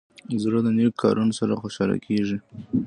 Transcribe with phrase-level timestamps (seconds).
[0.43, 2.37] زړه د نیکو کارونو سره خوشحاله کېږي.